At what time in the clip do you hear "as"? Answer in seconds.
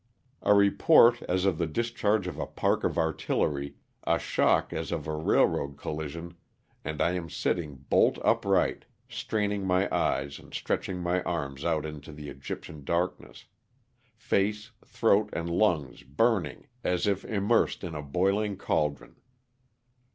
1.29-1.45, 4.73-4.91, 16.83-17.05